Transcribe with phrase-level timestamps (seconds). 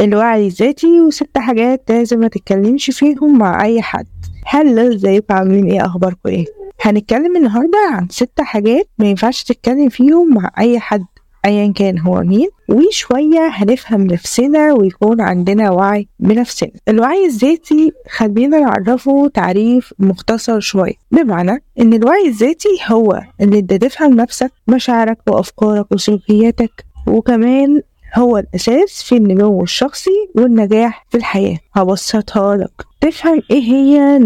[0.00, 4.06] الوعي الذاتي وست حاجات لازم ما تتكلمش فيهم مع أي حد.
[4.46, 6.44] هلا ازيكم عاملين إيه أخباركم إيه؟
[6.80, 11.04] هنتكلم النهارده عن ست حاجات ما ينفعش تتكلم فيهم مع أي حد
[11.44, 16.70] ايا كان هو مين وشوية هنفهم نفسنا ويكون عندنا وعي بنفسنا.
[16.88, 20.94] الوعي الذاتي خلينا نعرفه تعريف مختصر شوية.
[21.10, 27.82] بمعنى إن الوعي الذاتي هو إن أنت تفهم نفسك مشاعرك وأفكارك وسلوكياتك وكمان
[28.14, 31.58] هو الأساس في النمو الشخصي والنجاح في الحياة.
[31.74, 32.72] هبسطها لك.
[33.00, 34.18] تفهم إيه هي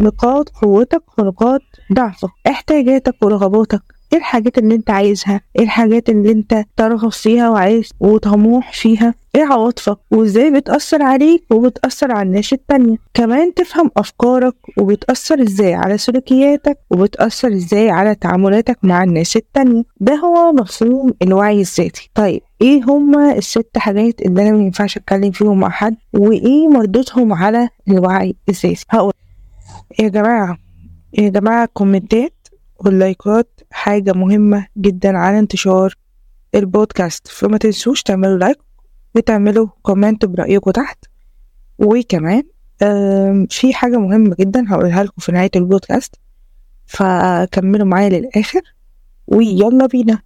[0.00, 1.60] نقاط قوتك ونقاط
[1.92, 2.28] ضعفك.
[2.46, 3.82] احتياجاتك ورغباتك.
[4.12, 9.44] إيه الحاجات اللي أنت عايزها؟ إيه الحاجات اللي أنت ترغب فيها وعايز وطموح فيها؟ إيه
[9.44, 16.78] عواطفك وازاي بتأثر عليك وبتأثر على الناس التانية؟ كمان تفهم أفكارك وبتأثر إزاي على سلوكياتك
[16.90, 19.82] وبتأثر إزاي على تعاملاتك مع الناس التانية.
[20.00, 22.10] ده هو مفهوم الوعي الذاتي.
[22.14, 27.68] طيب إيه هما الست حاجات اللي أنا مينفعش أتكلم فيهم مع حد؟ وإيه مردودهم على
[27.88, 29.12] الوعي الذاتي؟ هقول.
[30.00, 30.58] يا جماعة
[31.18, 32.32] يا جماعة ال commentات
[32.84, 35.94] وال likeات حاجة مهمة جدا على انتشار
[36.54, 38.58] البودكاست فما تنسوش تعملوا like
[39.14, 41.04] وتعملوا comment برأيكم تحت
[41.78, 42.42] وكمان
[43.50, 46.14] في حاجة مهمة جدا هقولها لكم في نهاية البودكاست
[46.86, 48.60] فكملوا معايا للآخر
[49.26, 50.18] ويلا بينا.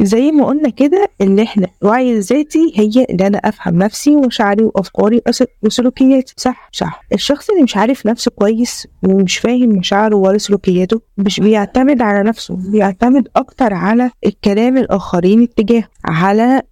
[0.00, 5.20] زي ما قلنا كده ان إحنا الوعي الذاتي هي ان أنا افهم نفسي ومشاعري وافكاري
[5.62, 6.34] وسلوكياتي.
[6.36, 7.04] صح صح.
[7.12, 12.56] الشخص اللي مش عارف نفسه كويس ومش فاهم مشاعره ولا سلوكياته مش بيعتمد على نفسه
[12.70, 16.62] بيعتمد أكتر على الكلام الآخرين اتجاهه على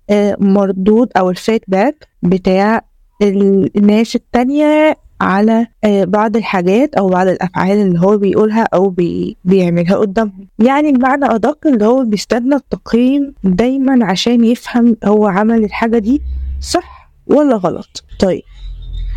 [0.40, 2.80] مردود أو الفيدباك بتاع
[3.22, 10.48] الناس التانية على بعض الحاجات أو بعض الأفعال اللي هو بيقولها أو بي بيعملها قدامهم.
[10.58, 16.22] يعني بمعنى أدق اللي هو بيستنى التقييم دايما عشان يفهم هو عمل الحاجة دي
[16.60, 18.04] صح ولا غلط.
[18.20, 18.42] طيب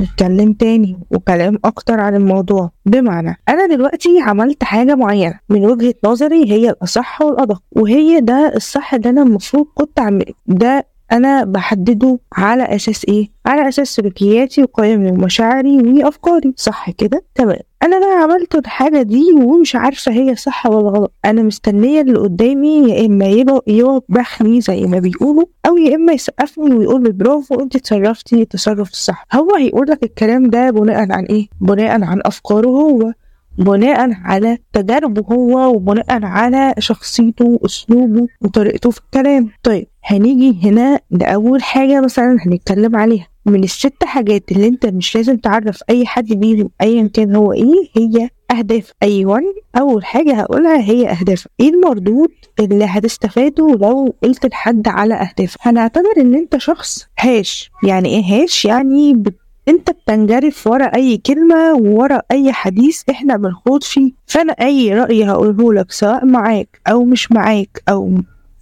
[0.01, 2.71] نتكلم تاني وكلام أكتر عن الموضوع.
[2.85, 8.93] بمعنى أنا دلوقتي عملت حاجة معينة من وجهة نظري هي الأصح والأدق وهي ده الصح
[8.93, 10.33] اللي أنا المفروض كنت أعمله.
[10.47, 16.53] ده أنا بحدده على أساس إيه؟ على أساس سلوكياتي وقيمي ومشاعري وأفكاري.
[16.57, 17.57] صح كده؟ تمام.
[17.83, 21.13] أنا بقى عملت الحاجة دي ومش عارفة هي صح ولا غلط.
[21.25, 23.25] أنا مستنية اللي قدامي يا إما
[23.67, 29.25] يوبخني زي ما بيقولوا أو يا إما يسقفني ويقول لي برافو أنت تصرفتي التصرف الصح.
[29.33, 33.13] هو هيقول لك الكلام ده بناء عن إيه؟ بناء عن أفكاره هو.
[33.57, 39.49] بناء على تجاربه هو وبناء على شخصيته وأسلوبه وطريقته في الكلام.
[39.63, 43.27] طيب هنيجي هنا لأول حاجة مثلا هنتكلم عليها.
[43.45, 47.89] من الست حاجات اللي أنت مش لازم تعرف أي حد بيهم ايا كان هو إيه
[47.97, 48.91] هي أهداف.
[49.03, 49.41] أيوه
[49.77, 56.13] أول حاجة هقولها هي اهدافك إيه المردود اللي هتستفاده لو قلت لحد على اهدافك هنعتبر
[56.17, 57.71] إن أنت شخص هاش.
[57.83, 59.35] يعني إيه هاش؟ يعني بت
[59.67, 64.11] انت بتنجرف ورا اي كلمة ورا اي حديث إحنا بنخوض فيه.
[64.27, 68.17] فانا اي رأي هقوله لك سواء معاك أو مش معاك أو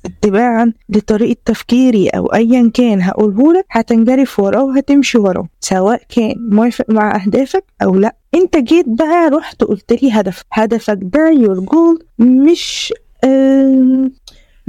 [0.06, 6.86] اتباعا لطريقة تفكيري أو ايا كان هقوله لك هتنجرف وراه وهتمشي وراه سواء كان موافق
[6.90, 8.16] مع اهدافك أو لا.
[8.36, 13.51] انت جيت بقى رحت قلت لي هدف هدفك ده your goal مش آه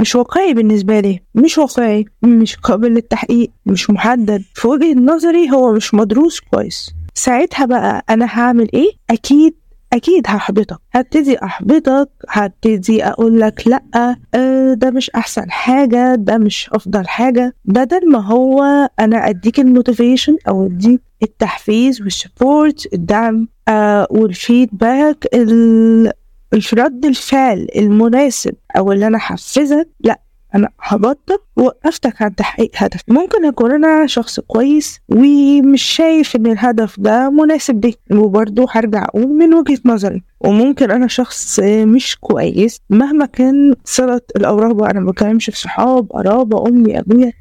[0.02, 4.42] مش واقعي بالنسبة لي مش واقعي مش قابل للتحقيق مش محدد.
[4.54, 6.90] في وجهة نظري هو مش مدروس كويس.
[7.14, 9.54] ساعتها بقى أنا هعمل إيه؟ أكيد
[9.92, 10.78] أكيد هحبطك.
[10.92, 13.82] هبتدي أحبطك هبتدي أقول لك لأ
[14.34, 17.54] آه ده مش أحسن حاجة ده مش أفضل حاجة.
[17.64, 18.62] بدل ما هو
[19.00, 25.26] أنا أديك ال motivation أو أديك التحفيز وال support الدعم آه وال feedback
[26.74, 30.21] رد الفعل المناسب أو اللي أنا حفزك لأ
[30.55, 33.00] أنا هبطك ووقفتك عن تحقيق هدف.
[33.09, 39.28] ممكن أكون أنا شخص كويس ومش شايف إن الهدف ده مناسب ليك وبرضه هرجع أقول
[39.28, 40.22] من وجهة نظري.
[40.41, 46.69] وممكن أنا شخص مش كويس مهما كان صلة القرابة أنا ما بتكلمش في صحاب قرابة
[46.69, 47.32] أمي أبويا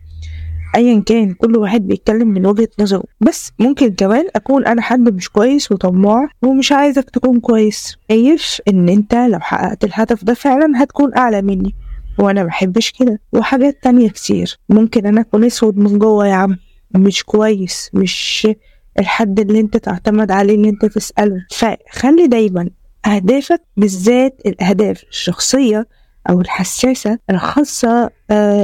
[0.76, 3.04] ايا كان كل واحد بيتكلم من وجهة نظره.
[3.22, 7.96] بس ممكن كمان أكون أنا حد مش كويس وطماع ومش عايزك تكون كويس.
[8.12, 11.76] شايف إن أنت لو حققت الهدف ده فعلا هتكون أعلى مني.
[12.20, 13.20] وأنا محبش كده.
[13.34, 14.60] وحاجات تانية كتير.
[14.70, 16.58] ممكن أنا أكون أسود من جوه يا عم.
[16.96, 17.90] مش كويس.
[17.94, 18.48] مش
[19.00, 21.46] الحد اللي أنت تعتمد عليه إن أنت تسأله.
[21.52, 22.70] فخلي دايما
[23.06, 25.88] أهدافك بالذات الأهداف الشخصية
[26.30, 28.10] أو الحساسة الخاصة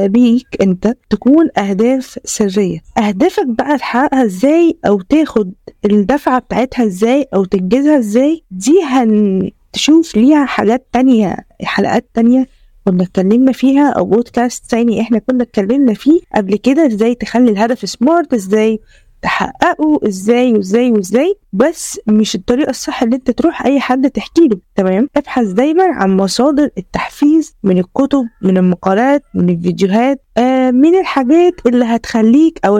[0.05, 2.79] بيك أنت تكون أهداف سرية.
[2.97, 5.53] أهدافك بقى تحققها إزاي أو تاخد
[5.85, 12.47] الدفعة بتاعتها إزاي أو تنجزها إزاي؟ دي هنشوف ليها حاجات تانية حلقات تانية
[12.85, 17.89] كنا اتكلمنا فيها أو بودكاست تاني إحنا كنا اتكلمنا فيه قبل كده إزاي تخلي الهدف
[17.89, 18.79] سمارت إزاي
[19.21, 24.57] تحققه إزاي وازاي وازاي بس مش الطريقة الصح ان انت تروح اي حد تحكي له
[24.75, 31.53] تمام؟ ابحث دايما عن مصادر التحفيز من الكتب من المقالات من الفيديوهات آه من الحاجات
[31.65, 32.77] اللي هتخليك أو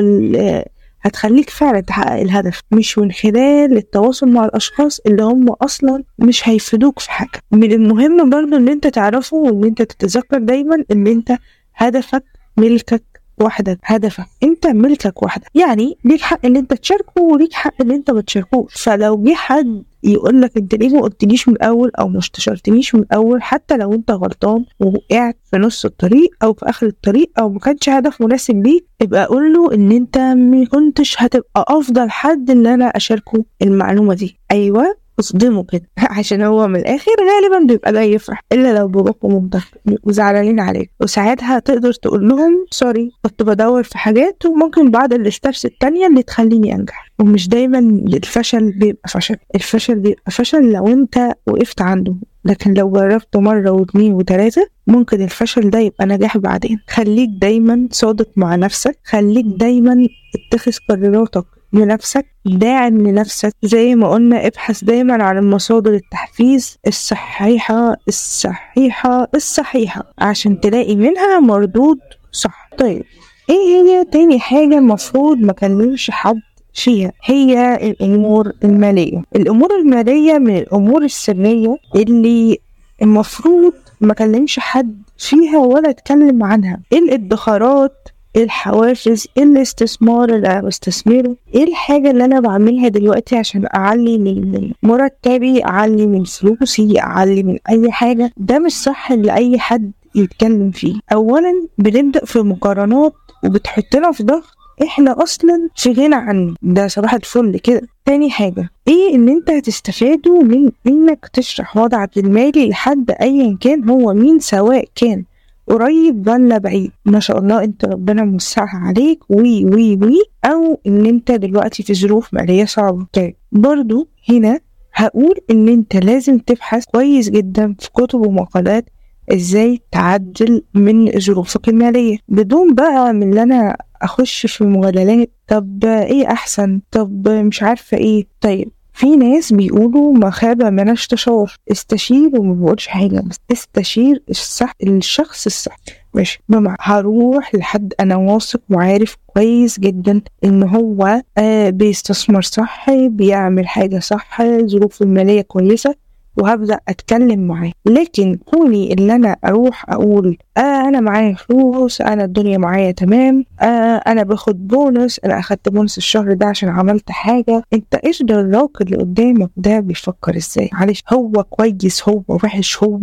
[1.01, 6.99] هتخليك فعلا تحقق الهدف مش من خلال التواصل مع الأشخاص اللي هم أصلا مش هيفيدوك
[6.99, 7.41] في حاجة.
[7.51, 11.37] من المهم برضه إن أنت تعرفه وإن أنت تتذكر دايما إن أنت
[11.75, 12.23] هدفك
[12.57, 17.91] ملكك وحدك هدفك انت ملكك وحدك يعني ليك حق ان انت تشاركه وليك حق ان
[17.91, 18.73] انت ما تشاركوش.
[18.83, 23.01] فلو جه حد يقول لك انت ليه ما قلتليش من الأول أو ما استشرتنيش من
[23.01, 27.59] الأول حتى لو انت غلطان ووقعت في نص الطريق أو في آخر الطريق أو ما
[27.59, 32.67] كانش هدف مناسب ليك ابقى قول له إن انت ما كنتش هتبقى أفضل حد إن
[32.67, 34.39] أنا أشاركه المعلومة دي.
[34.51, 35.06] أيوه.
[35.19, 35.89] اصدمه كده.
[36.17, 40.91] عشان هو من الآخر غالبا بيبقى جاي يفرح إلا لو باباك ومامتك بيبقوا زعلانين عليك.
[41.01, 46.23] وساعتها تقدر تقول لهم sorry كنت بدور في حاجات وممكن بعض ال steps التانية اللي
[46.23, 47.11] تخليني أنجح.
[47.19, 47.79] ومش دايما
[48.13, 49.35] الفشل بيبقى فشل.
[49.55, 52.15] الفشل بيبقى فشل لو أنت وقفت عنده.
[52.45, 56.79] لكن لو جربت مرة واثنين وثلاثة ممكن الفشل ده يبقى نجاح بعدين.
[56.89, 58.99] خليك دايما صادق مع نفسك.
[59.03, 63.53] خليك دايما اتخذ قراراتك لنفسك داعم لنفسك.
[63.63, 71.99] زي ما قلنا ابحث دايما عن المصادر التحفيز الصحيحة الصحيحة الصحيحة عشان تلاقي منها مردود
[72.31, 72.69] صح.
[72.77, 73.03] طيب
[73.49, 76.39] إيه هي تاني حاجة المفروض ما كلمش حد
[76.73, 79.23] فيها؟ هي الأمور المالية.
[79.35, 82.57] الأمور المالية من الأمور السرية اللي
[83.01, 86.79] المفروض ما كلمش حد فيها ولا اتكلم عنها.
[86.93, 88.07] الادخارات
[88.43, 94.71] الحوافز إيه الاستثمار اللي أنا بستثمره إيه الحاجة اللي أنا بعملها دلوقتي عشان اعلي من
[94.83, 98.31] مرتبي اعلي من فلوسي اعلي من اي حاجة.
[98.37, 100.95] ده مش صح لاي حد يتكلم فيه.
[101.13, 103.13] اولا بنبدأ في مقارنات
[103.43, 104.43] وبتحطنا في ضغط.
[104.83, 107.81] إحنا أصلا في غنى عنه ده صباح الفل كده.
[108.05, 114.13] تاني حاجة إيه إن أنت هتستفاده من إنك تشرح وضعك المالي لحد ايا كان هو
[114.13, 115.23] مين سواء كان.
[115.67, 116.91] قريب ولا بعيد.
[117.05, 119.19] ما شاء الله انت ربنا موسعها عليك.
[119.29, 120.17] وي وي وي.
[120.45, 123.05] أو إن أنت دلوقتي في ظروف مالية صعبة.
[123.13, 124.59] طيب برضو هنا
[124.93, 128.89] هقول إن أنت لازم تبحث كويس جدا في كتب ومقالات
[129.33, 132.17] إزاي تعدل من ظروفك المالية.
[132.27, 138.27] بدون بقى من اللي أنا أخش في مجادلات طب إيه أحسن؟ طب مش عارفة إيه.
[138.41, 144.71] طيب في ناس بيقولوا ما خاب من استشار استشير وما بقولش حاجة بس استشير الصح
[144.83, 145.75] الشخص الصح.
[146.13, 153.67] مش بمعنى هروح لحد أنا واثق وعارف كويس جدا إن هو آه بيستثمر صح بيعمل
[153.67, 155.95] حاجة صح ظروفه المالية كويسة
[156.39, 162.57] وهبدأ أتكلم معاه لكن كوني إن أنا أروح أقول آه أنا معايا فلوس أنا الدنيا
[162.57, 163.65] معايا تمام آه
[164.07, 167.63] أنا باخد بونص أنا أخدت بونص الشهر ده عشان عملت حاجة.
[167.73, 172.97] أنت إيش دراك اللي قدامك ده بيفكر إزاي؟ معلش هو كويس هو وحش هو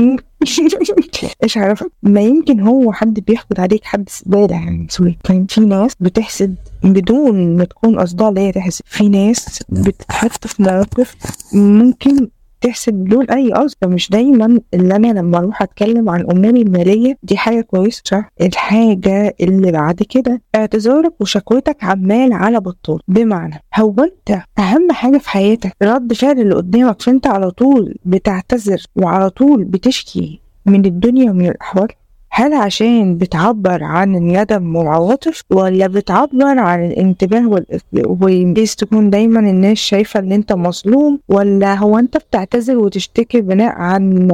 [1.42, 4.86] إيش عرفك ما يمكن هو حد بيحقد عليك حد زباله يعني.
[4.90, 5.18] sorry.
[5.48, 6.54] في ناس بتحسد
[6.84, 8.84] بدون ما تكون قصدها لا تحسد.
[8.86, 11.14] في ناس بتتحط في مواقف
[11.52, 12.28] ممكن
[12.60, 13.76] تحسب بدون أي قصد.
[13.84, 18.02] مش دايما اللي أنا لما أروح أتكلم عن اموري الماليه دي حاجة كويسة.
[18.04, 25.18] صح الحاجة اللي بعد كده اعتذارك وشكوتك عمال على بطال بمعنى هو أنت أهم حاجة
[25.18, 31.30] في حياتك؟ رد فعل اللي قدامك فأنت على طول بتعتذر وعلى طول بتشكي من الدنيا
[31.30, 31.88] ومن الأحوال؟
[32.32, 37.62] هل عشان بتعبر عن الندم والعواطف ولا بتعبر عن الانتباه
[38.06, 44.28] وبيس تكون دايما الناس شايفة إن أنت مظلوم ولا هو أنت بتعتذر وتشتكي بناء عن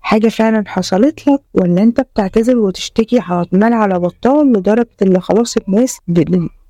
[0.00, 5.98] حاجة فعلا حصلت لك ولا أنت بتعتذر وتشتكي عمال على بطال لدرجة اللي خلاص الناس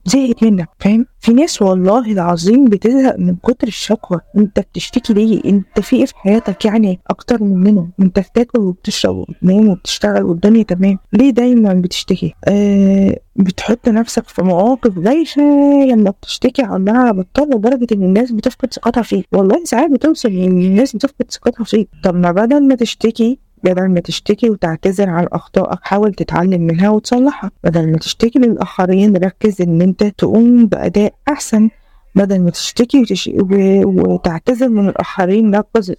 [0.04, 4.20] زهقت منك فاهم؟ في ناس والله العظيم بتزهق من كتر الشكوى.
[4.38, 9.68] انت بتشتكي ليه؟ انت في إيه في حياتك يعني أكتر مننا انت بتاكل وبتشرب وبتنام
[9.68, 10.98] وبتشتغل والدنيا تمام.
[11.12, 15.42] ليه دايما بتشتكي؟ آه بتحط نفسك في مواقف بايخة
[15.84, 19.26] لما بتشتكي عنها بطال لدرجة إن الناس بتفقد ثقتها فيك.
[19.32, 21.88] والله ساعات بتوصل إن الناس بتفقد ثقتها فيك.
[22.04, 27.50] طب ما بدل ما تشتكي بدل ما تشتكي وتعتذر عن أخطائك حاول تتعلم منها وتصلحها.
[27.64, 31.70] بدل ما تشتكي للآخرين ركز إن أنت تقوم بأداء أحسن.
[32.14, 33.30] بدل ما تشتكي وتش...
[33.84, 35.94] وتعتذر من الآخرين ركز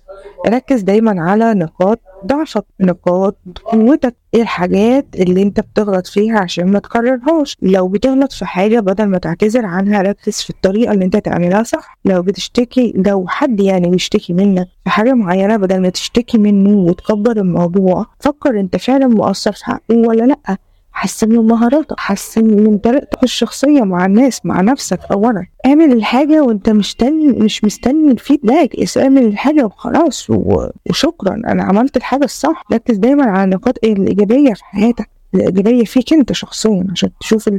[0.48, 4.16] ركز دايما على نقاط ضعفك نقاط قوتك.
[4.34, 9.18] إيه الحاجات اللي أنت بتغلط فيها عشان ما تكررهاش؟ لو بتغلط في حاجة بدل ما
[9.18, 11.98] تعتذر عنها ركز في الطريقة اللي أنت تعملها صح.
[12.06, 17.38] لو بتشتكي لو حد يعني بيشتكي منك في حاجة معينة بدل ما تشتكي منه وتكبر
[17.38, 20.58] الموضوع فكر أنت فعلا مقصر في حقه ولا لأ.
[20.94, 25.46] حسن من مهاراتك حسن من طريقتك الشخصية مع الناس مع نفسك أولا.
[25.66, 30.28] اعمل الحاجة وأنت مستني مش مستني الفيدباك اعمل الحاجة وخلاص.
[30.30, 32.64] وشكرا أنا عملت الحاجة الصح.
[32.74, 37.50] ركز دايما على النقاط الإيجابية في حياتك الإيجابية فيك أنت شخصيا عشان تشوف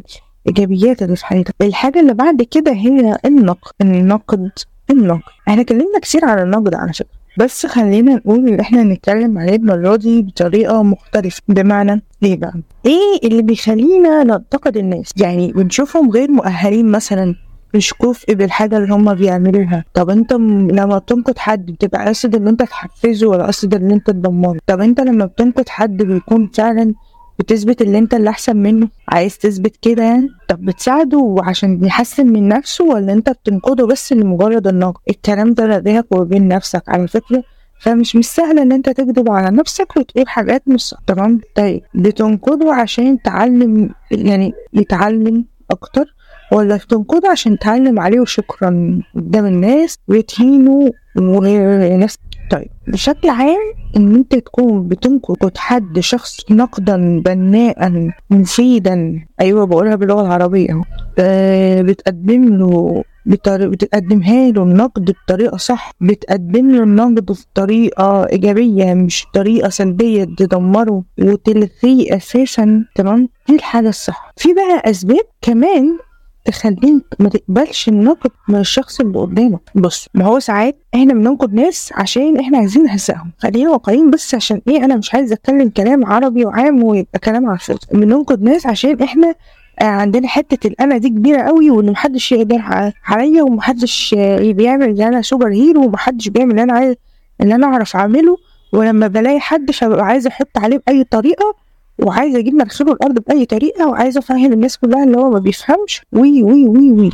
[0.47, 1.55] الإيجابيات اللي في حياتك.
[1.61, 4.51] الحاجة اللي بعد كده هي النقد النقد
[4.91, 5.21] النقد.
[5.49, 7.22] إحنا اتكلمنا كتير عن النقد على فكرة.
[7.39, 12.55] بس خلينا نقول إن إحنا نتكلم عليه المرة دي بطريقة مختلفة بمعنى إيه بقى؟
[12.87, 17.35] إيه اللي بيخلينا ننتقد الناس؟ يعني بنشوفهم غير مؤهلين مثلا
[17.75, 20.33] مش كفء بالحاجة اللي هما بيعملوها طب أنت.
[20.33, 25.01] لما بتنقد حد بتبقى قاصد إن أنت تحفزه ولا قاصد إن أنت تدمره طب أنت
[25.01, 26.95] لما بتنقد حد بيكون فعلا
[27.39, 28.89] بتثبت اللي انت اللي أحسن منه.
[29.09, 34.67] عايز تثبت كده يعني؟ طب بتساعده عشان يحسن من نفسه ولا انت بتنقده بس لمجرد
[34.67, 37.43] النقد الكلام ده لديك وبين نفسك؟ على فكرة
[37.81, 40.99] فمش مش سهل إن انت تكذب على نفسك وتقول حاجات مش صح.
[41.07, 46.15] تمام؟ طيب بتنقده عشان تعلم يعني يتعلم أكتر
[46.53, 52.19] ولا بتنقده عشان تعلم عليه وشكرا قدام الناس وتهينه وناس
[52.53, 53.61] طيب بشكل عام
[53.97, 60.83] إن أنت تكون بتنقد حد شخص نقدا بناء مفيدا أيوه بقولها باللغة العربية
[61.19, 69.27] آه بتقدم له بطريقة بتقدمها له النقد بطريقة صح بتقدم له النقد بطريقة إيجابية مش
[69.35, 74.33] طريقة سلبية تدمره وتلغيه أساسا تمام؟ دي الحاجة الصح.
[74.37, 75.99] في بقى أسباب كمان
[76.45, 79.61] تخليك ما تقبلش النقد من الشخص اللي قدامك.
[79.75, 83.31] بص ما هو ساعات إحنا بننقد ناس عشان إحنا عايزين نهزقهم.
[83.39, 87.79] خلينا واقعيين بس عشان إيه أنا مش عايز اتكلم كلام عربي وعام ويبقى كلام الفاضي.
[87.93, 89.35] بننقد ناس عشان إحنا
[89.81, 92.63] عندنا حتة الأنا دي كبيرة قوي وإن محدش يقدر
[93.07, 96.95] عليا ومحدش بيعمل اللي أنا سوبر هيرو ومحدش بيعمل اللي أنا عايز
[97.41, 98.37] اللي أنا أعرف أعمله.
[98.73, 101.55] ولما بلاقي حد فببقى عايزه أحط عليه بأي طريقة
[101.99, 106.03] وعايزة أجيب مناخيره الأرض بأي طريقة وعايزة أفهم الناس كلها اللي هو ما بيفهمش.
[106.13, 107.11] وي وي وي وي.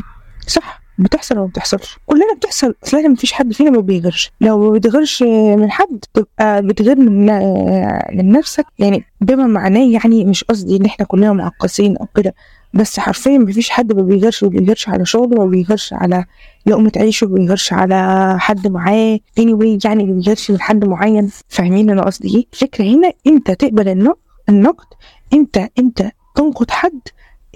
[0.47, 2.75] صح بتحصل ولا ما بتحصلش؟ كلنا بتحصل.
[2.85, 4.30] اصل ما فيش حد فينا ما بيغيرش.
[4.40, 5.23] لو ما بتغيرش
[5.56, 7.26] من حد تبقى بتغير من
[8.16, 8.66] من نفسك.
[8.78, 12.35] يعني بما معناه يعني مش قصدي إن إحنا كلنا معقدين أو كده.
[12.75, 16.25] بس حرفيا ما فيش حد ما بيغيرش ما بيغيرش على شغله ما بيغيرش على
[16.66, 19.18] لقمة عيشه ما بيغيرش على حد معاه.
[19.40, 21.30] Anyway يعني ما بيغيرش لحد معين.
[21.49, 24.18] فاهمين أنا قصدي إيه؟ الفكرة هنا أنت تقبل النقد
[24.49, 24.87] النقد.
[25.33, 27.00] انت انت تنقد حد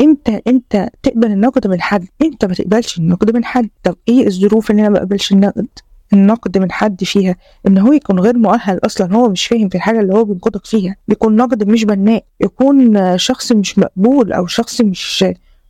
[0.00, 2.06] انت انت تقبل النقد من حد.
[2.22, 3.68] انت ما تقبلش النقد من حد.
[3.82, 5.68] طب إيه الظروف اللي أنا ما بقبلش النقد؟
[6.12, 7.36] النقد من حد فيها.
[7.66, 9.14] ان هو يكون غير مؤهل أصلا.
[9.14, 10.96] هو مش فاهم في الحاجة اللي هو بينقدك فيها.
[11.08, 12.24] يكون نقد مش بناء.
[12.40, 15.24] يكون شخص مش مقبول أو شخص مش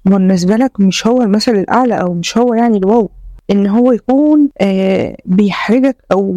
[0.05, 3.11] بالنسبة لك مش هو المثل الأعلى أو مش هو يعني الواو.
[3.50, 6.32] إن هو يكون آه بيحرجك أو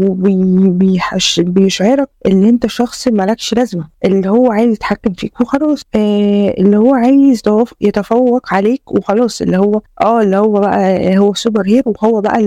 [1.40, 3.90] بيشعرك إن أنت شخص مالكش لازمة.
[4.06, 5.82] اللي هو عايز يتحكم فيك وخلاص.
[5.96, 7.42] آه اللي هو عايز
[7.82, 9.42] يتفوق عليك وخلاص.
[9.42, 11.94] اللي هو آه اللي هو بقى هو سوبر هيرو.
[12.02, 12.42] وهو بقى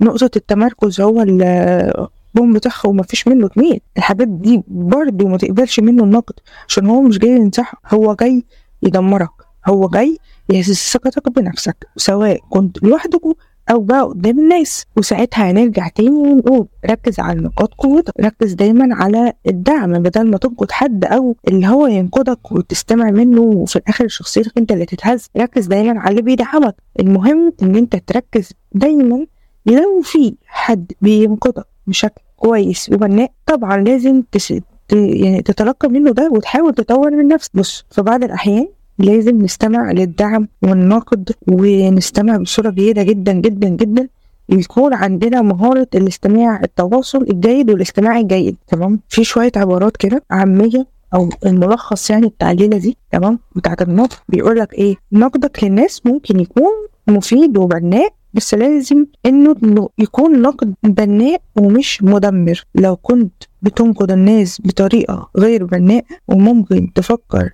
[0.00, 3.80] نقطة التمركز هو البوم بتاعها وما فيش منه اتنين.
[3.96, 6.34] الحاجات دي برضه ما تقبلش منه النقد.
[6.68, 7.78] عشان هو مش جاي ينصحك.
[7.94, 8.44] هو جاي
[8.82, 9.30] يدمرك.
[9.68, 10.18] هو جاي
[10.50, 11.86] يهز ثقتك بنفسك.
[11.96, 13.34] سواء كنت لوحدكوا
[13.72, 19.32] أو بقى قدام الناس وساعتها هنرجع تاني ونقول ركز على نقاط قوتك ركز دايما على
[19.48, 24.72] الدعم بدل ما تنقد حد أو اللي هو ينقدك وتستمع منه وفي الآخر شخصيتك أنت
[24.72, 25.26] اللي تتهز.
[25.36, 26.74] ركز دايما على اللي بيدعمك.
[27.00, 29.26] المهم إن أنت تركز دايما
[29.66, 34.54] لو في حد بينقدك بشكل كويس وبناء طبعا لازم تس...
[34.92, 37.50] يعني تتلقى منه ده وتحاول تطور من نفسك.
[37.54, 38.68] بص في بعض الأحيان
[38.98, 44.08] لازم نستمع للدعم والنقد ونستمع بصورة جيدة جدا جدا جدا.
[44.48, 48.56] يكون عندنا مهارة الاستماع التواصل الجيد والاستماع الجيد.
[48.66, 52.96] تمام؟ في شوية عبارات كده عامية أو الملخص يعني بتاع الليلة دي.
[53.10, 54.16] تمام؟ بتاعت النقد.
[54.28, 56.72] بيقول لك إيه؟ نقدك للناس ممكن يكون
[57.08, 62.64] مفيد وبناء بس لازم إنه يكون نقد بناء ومش مدمر.
[62.74, 67.50] لو كنت بتنقد الناس بطريقة غير بناءة وممكن تفكر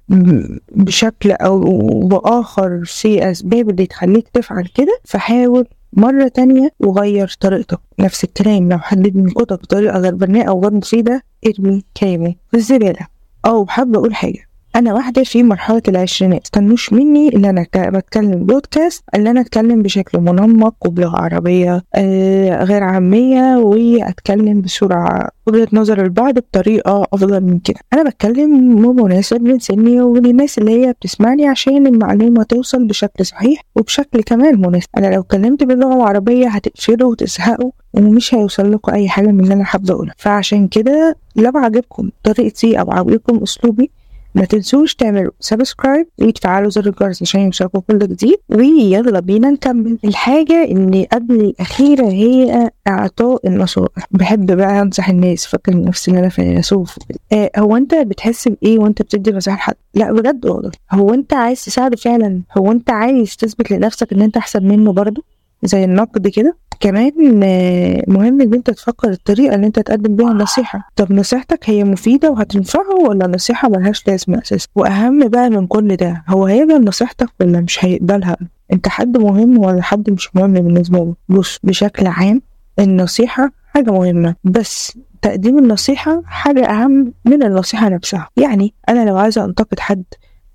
[0.73, 1.61] بشكل أو
[2.08, 7.80] بآخر في أسباب اللي تخليك تفعل كده فحاول مرة تانية وغير طريقتك.
[7.99, 13.06] نفس الكلام لو حد بينقدك بطريقة غير بناءة أو غير مفيدة ارمي كلامه في الزبالة.
[13.47, 14.47] أو حابة أقول حاجة.
[14.78, 16.44] أنا واحدة في مرحلة العشرينات.
[16.44, 22.82] استنوش مني ان أنا بتكلم بودكاست ان أنا أتكلم بشكل منمق وبلغة عربية آه غير
[22.82, 27.76] عامية وأتكلم بسرعة وجهة نظر البعض بطريقة أفضل من كده.
[27.92, 34.23] أنا بتكلم مناسب من سني وللناس اللي هي بتسمعني عشان المعلومة توصل بشكل صحيح وبشكل
[34.23, 34.88] كمان مناسب.
[34.99, 39.64] أنا لو اتكلمت باللغة العربية هتقفلوا وتزهقوا ومش هيوصل لكم أي حاجة من اللي أنا
[39.64, 43.90] حابة اقولها فعشان كده لو عجبكم طريقتي أو عجبكم أسلوبي
[44.38, 48.37] ما تنسوش تعملوا سبسكرايب وتفعلوا زر الجرس عشان يوصلكم كل جديد.
[48.49, 49.99] ويلا بينا نكمل.
[50.04, 56.28] الحاجة اللي قبل الأخيرة هي إعطاء النصائح بحب بقى أنصح الناس فاكر نفسي إن أنا
[56.28, 56.97] فيلسوف
[57.33, 60.71] آه هو أنت بتحس بإيه وأنت بتدي نصائح لحد؟ لا بجد والله.
[60.92, 65.23] هو أنت عايز تساعده فعلا؟ هو أنت عايز تثبت لنفسك إن أنت أحسن منه برضه؟
[65.62, 66.56] زي النقد كده.
[66.80, 70.88] كمان آه، مهم إن أنت تفكر الطريقة اللي أنت تقدم بيها النصيحة.
[70.96, 76.24] طب نصيحتك هي مفيدة وهتنفعه ولا نصيحة ملهاش لازمة أساسا؟ وأهم بقى من كل ده
[76.28, 78.36] هو هيقبل نصيحتك ولا مش هيقبلها؟
[78.72, 82.42] أنت حد مهم ولا حد مش مهم بالنسبة له بص بشكل عام
[82.78, 88.28] النصيحة حاجة مهمة بس تقديم النصيحة حاجة أهم من النصيحة نفسها.
[88.36, 90.04] يعني أنا لو عايزة أنتقد حد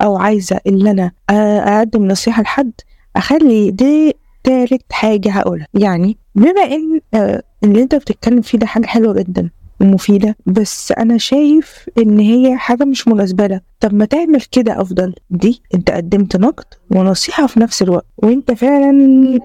[0.02, 2.72] أو عايزة إن أنا آه، أقدم نصيحة لحد
[3.16, 5.68] أخلي دي تالت حاجة هقولها.
[5.74, 9.50] يعني بما إن آه اللي أنت بتتكلم فيه ده حاجة حلوة جدا
[9.82, 15.16] ومفيدة بس أنا شايف إن هي حاجة مش مناسبة لك طب ما تعمل كده أفضل.
[15.30, 18.06] دي أنت قدمت نقد ونصيحة في نفس الوقت.
[18.18, 19.40] وأنت فعلا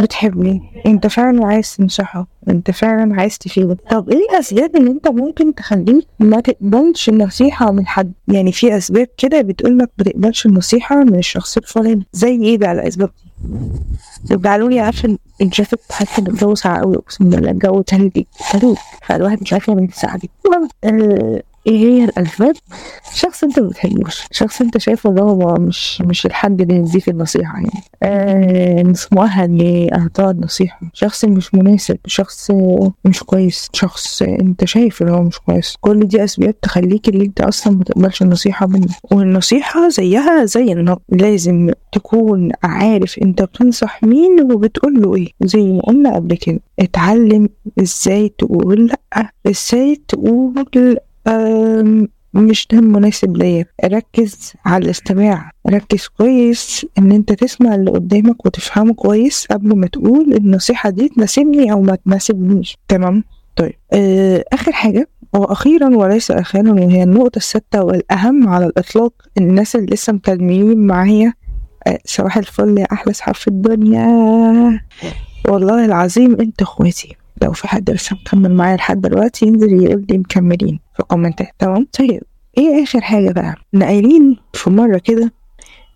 [0.00, 0.60] بتحبني.
[0.86, 2.26] أنت فعلا عايز تنصحه.
[2.48, 3.76] أنت فعلا عايز تفيده.
[3.90, 9.06] طب إيه الأسباب اللي أنت ممكن تخليك ما تقبلش النصيحة من حد؟ يعني في أسباب
[9.18, 12.06] كده بتقول لك ما تقبلش النصيحة من الشخص الفلاني.
[12.12, 13.25] زي إيه بقى الأسباب دي؟
[14.44, 18.76] قالوا لي عارفة الجاكيت حتى الجو ساقع قوي أقسم بالله الجو تلجي تلج.
[19.02, 20.30] فالواحد مش عارف يعمل في الساعة دي.
[21.66, 22.54] إيه هي الاسباب
[23.14, 27.54] شخص أنت ما بتحبوش شخص أنت شايفه اللي هو مش مش الحد اللي يديك النصيحة
[27.54, 27.70] يعني.
[28.02, 32.50] آه مش مؤهل لاعطاء النصيحه شخص مش مناسب شخص
[33.04, 35.76] مش كويس شخص أنت شايف إن هو مش كويس.
[35.80, 38.86] كل دي أسباب تخليك اللي أنت أصلا ما تقبلش النصيحة منه.
[39.12, 41.00] والنصيحة زيها زي النقد.
[41.08, 45.28] لازم تكون عارف أنت بتنصح مين وبتقول له إيه.
[45.42, 47.48] زي ما قلنا قبل كده اتعلم
[47.80, 50.96] إزاي تقول لأ إزاي تقول
[52.34, 53.64] مش ده مناسب ليا.
[53.84, 55.50] ركز على الاستماع.
[55.70, 61.72] ركز كويس إن أنت تسمع اللي قدامك وتفهمه كويس قبل ما تقول النصيحة دي تناسبني
[61.72, 62.76] أو ما تناسبنيش.
[62.88, 63.24] تمام؟
[63.56, 63.72] طيب.
[63.92, 70.12] آه آخر حاجة وأخيرا وليس أخيرا وهي النقطة السادسة والأهم على الإطلاق الناس اللي لسه
[70.12, 71.32] مكلمين معايا.
[71.86, 74.06] آه صباح الفل يا أحلى صحاب في الدنيا.
[75.48, 77.16] والله العظيم أنت إخواتي.
[77.42, 80.80] لو في حد لسه مكمل معايا لحد دلوقتي ينزل يقول لي مكملين.
[80.94, 82.22] في الكومنتات تمام؟ طيب
[82.58, 85.32] إيه آخر حاجة بقى؟ ناقلين في مرة كده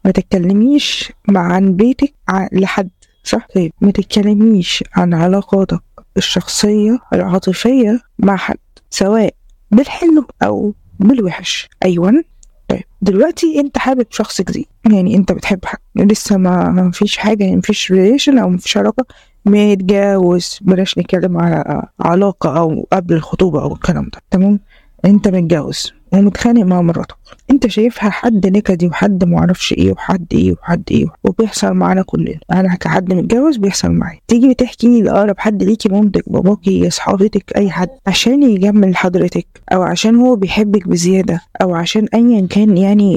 [0.04, 2.14] ما تتكلميش عن بيتك
[2.52, 2.90] لحد
[3.24, 5.82] صح؟ طيب ما تتكلميش عن علاقاتك
[6.16, 8.56] الشخصية العاطفية مع حد
[8.90, 9.34] سواء
[9.70, 11.68] بالحلو أو بالوحش.
[11.84, 12.24] أيوه.
[12.68, 17.56] طيب دلوقتي أنت حابب شخص جديد يعني أنت بتحب حد لسه ما فيش حاجة يعني
[17.56, 19.04] مفيش relation أو مفيش علاقة
[19.46, 24.20] متجوز بلاش نتكلم على علاقة أو قبل الخطوبة أو الكلام ده.
[24.30, 24.60] تمام؟
[25.04, 27.16] أنت متجوز ومتخانق مع مراتك.
[27.50, 32.38] أنت شايفها حد نكدي وحد معرفش إيه وحد إيه وحد إيه وبيحصل معانا كلنا.
[32.52, 34.18] أنا كحد متجوز بيحصل معايا.
[34.28, 40.16] تيجي تحكي لأقرب حد ليكي مامتك باباكي صحابتك أي حد عشان يجمل حضرتك أو عشان
[40.16, 43.16] هو بيحبك بزيادة أو عشان أيا كان يعني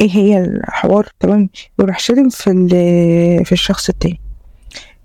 [0.00, 1.08] إيه هي الحوار.
[1.20, 2.50] تمام؟ يروح شتم في
[3.44, 4.20] في الشخص التاني.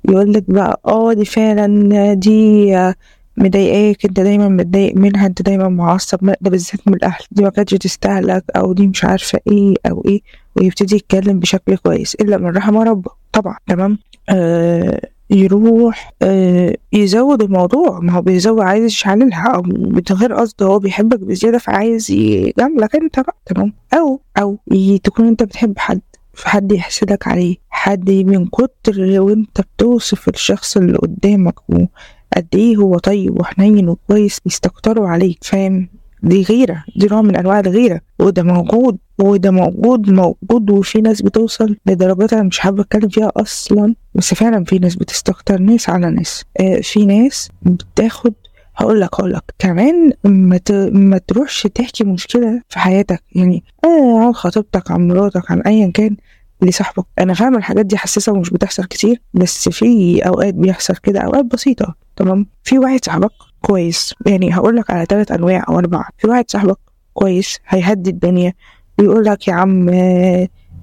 [0.06, 2.96] يقول لك بقى آه دي فعلا دي آه،
[3.38, 7.74] مضايقاك أنت دايما متضايق منها أنت دايما معصب ده بالذات من الأهل دي ما كانتش
[7.74, 10.22] تستاهلك أو دي مش عارفة إيه أو إيه
[10.56, 13.12] ويبتدي يتكلم بشكل كويس إلا من رحم ربه.
[13.34, 13.98] طبعا تمام؟
[14.30, 18.00] آه يروح آه يزود الموضوع.
[18.00, 23.20] ما هو بيزود عايز يشعللها أو من غير قصد هو بيحبك بزيادة فعايز يجاملك أنت
[23.20, 24.58] بقى تمام؟ أو أو
[25.04, 26.02] تكون أنت بتحب حد.
[26.40, 33.40] فحد يحسدك عليه حد من كتر وانت بتوصف الشخص اللي قدامك وقد إيه هو طيب
[33.40, 35.90] وحنين وكويس يستكتروا عليك فاهم؟
[36.24, 38.02] دي غيرة دي نوع من أنواع الغيرة.
[38.20, 43.96] وده موجود وده موجود موجود وفي ناس بتوصل لدرجات أنا مش حابة أتكلم فيها أصلا
[44.16, 46.46] بس فعلا في ناس بتستكتر ناس على ناس.
[46.60, 48.34] آه في ناس بتاخد
[48.76, 49.44] هقول لك هقول لك.
[49.60, 50.60] كمان ما.
[50.92, 53.24] ما تروحش تحكي مشكلة في حياتك.
[53.36, 56.18] يعني آه عن خطيبتك عن مراتك عن ايا كان.
[56.62, 57.06] لصاحبك.
[57.20, 61.96] أنا فاهم الحاجات دي حساسة ومش بتحصل كتير بس في أوقات بيحصل كده أوقات بسيطة.
[62.16, 66.10] تمام؟ في واحد صاحبك كويس يعني هقول لك على ثلاث أنواع أو أربعة.
[66.18, 66.78] في واحد صاحبك
[67.14, 68.54] كويس هيهدي الدنيا
[69.00, 69.90] ويقول لك يا عم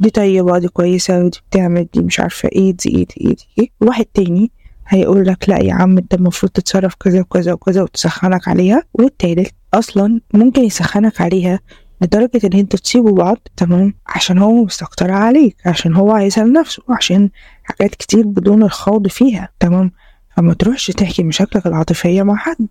[0.00, 3.48] دي طيبة دي كويسة ودي بتعمل دي مش عارفة إيه دي إيه دي إيه دي
[3.58, 3.68] إيه.
[3.80, 4.50] واحد تاني
[4.88, 8.82] هيقول لك لا يا عم أنت المفروض تتصرف كذا وكذا وكذا وتسخنك عليها.
[8.94, 11.60] والتالت أصلا ممكن يسخنك عليها
[12.00, 17.30] لدرجة إن أنتوا تسيبوا بعض تمام؟ عشان هو مستكتر عليك عشان هو عايزها لنفسه عشان
[17.64, 19.92] حاجات كتير بدون الخوض فيها تمام؟
[20.36, 22.68] فما تروحش تحكي مشاكلك العاطفية مع حد.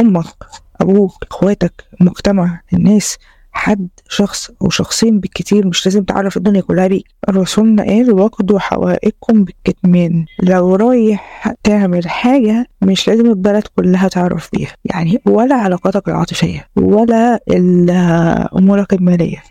[0.00, 0.26] أمك
[0.80, 3.18] أبوك إخواتك المجتمع الناس.
[3.54, 9.44] حد شخص أو شخصين بالكتير مش لازم تعرف الدنيا كلها بيك الرسول قال واخدوا حوائجكم
[9.44, 14.72] بالكتمان لو رايح تعمل حاجة مش لازم البلد كلها تعرف بيها.
[14.84, 17.40] يعني ولا علاقاتك العاطفية ولا
[18.58, 19.42] أمورك المالية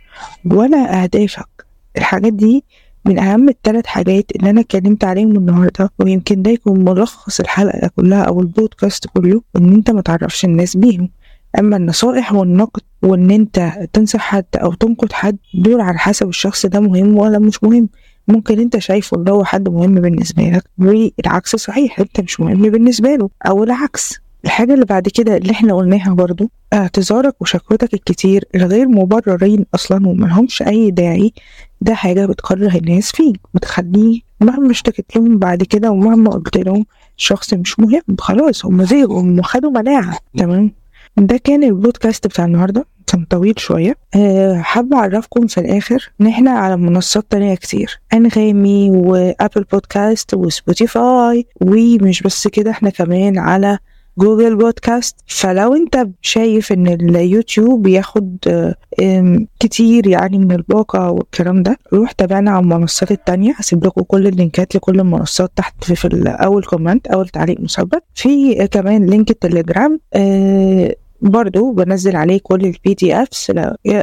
[0.45, 1.65] ولا أهدافك.
[1.97, 2.63] الحاجات دي
[3.05, 5.89] من أهم الثلاث حاجات اللي أنا اتكلمت عليهم النهارده.
[5.99, 11.09] ويمكن ده يكون ملخص الحلقة كلها أو البودكاست كله إن أنت ما تعرفش الناس بيهم.
[11.59, 16.79] أما النصائح والنقد وإن أنت تنصح حد أو تنقد حد دول على حسب الشخص ده
[16.79, 17.89] مهم ولا مش مهم.
[18.27, 23.15] ممكن أنت شايفه إن هو حد مهم بالنسبة لك والعكس صحيح أنت مش مهم بالنسبة
[23.15, 24.19] له أو العكس.
[24.45, 30.61] الحاجة اللي بعد كده اللي إحنا قلناها برضو اعتذارك وشكوتك الكتير الغير مبررين أصلا وملهمش
[30.61, 31.33] أي داعي
[31.81, 36.85] ده حاجة بتكره الناس فيك بتخليه مهما اشتكيت لهم بعد كده ومهما قلت لهم
[37.17, 40.71] الشخص مش مهم خلاص هم زهقوا هم خدوا مناعة تمام؟
[41.17, 43.95] ده كان البودكاست بتاع النهارده كان طويل شوية.
[44.15, 48.01] أه حابة أعرفكم في الآخر إن إحنا على منصات تانية كتير.
[48.13, 53.77] أنغامي وأبل بودكاست وسبوتيفاي ومش بس كده إحنا كمان على
[54.17, 55.15] جوجل بودكاست.
[55.27, 62.51] فلو أنت شايف إن اليوتيوب بياخد آه، كتير يعني من الباقة والكلام ده روح تابعنا
[62.51, 63.53] على المنصات التانية.
[63.57, 68.67] هسيب لكم كل اللينكات لكل المنصات تحت في, في أول comment أول تعليق مثبت في
[68.67, 73.51] كمان link التليجرام آه، برضو بنزل عليه كل ال PDFs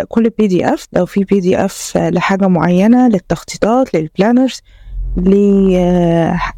[0.09, 4.61] كل ال PDF لو في PDF لحاجة معينة للتخطيطات لل planners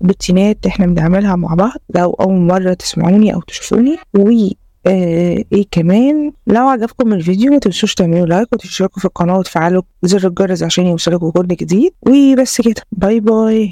[0.00, 1.76] لروتينات إحنا بنعملها مع بعض.
[1.94, 4.30] لو أول مرة تسمعوني أو تشوفوني و
[4.86, 10.28] آه إيه كمان لو عجبكم الفيديو ما تنسوش تعملوا like وتشتركوا في القناة وتفعلوا زر
[10.28, 11.92] الجرس عشان يوصلكوا كل جديد.
[12.02, 12.82] وبس كده.
[12.92, 13.60] bye bye.